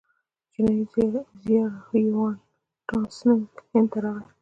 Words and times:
چینایي 0.51 0.83
زایر 0.93 1.71
هیوان 1.89 2.33
تسانګ 2.87 3.43
هند 3.71 3.87
ته 3.91 3.97
راغی. 4.03 4.29